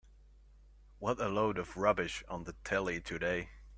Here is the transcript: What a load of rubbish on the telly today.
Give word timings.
What 0.97 1.21
a 1.21 1.27
load 1.29 1.59
of 1.59 1.77
rubbish 1.77 2.23
on 2.27 2.45
the 2.45 2.53
telly 2.63 2.99
today. 3.01 3.49